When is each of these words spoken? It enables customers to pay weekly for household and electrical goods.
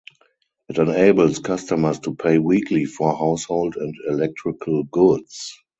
It 0.67 0.79
enables 0.79 1.37
customers 1.37 1.99
to 1.99 2.15
pay 2.15 2.39
weekly 2.39 2.85
for 2.85 3.15
household 3.15 3.75
and 3.75 3.93
electrical 4.09 4.81
goods. 4.85 5.53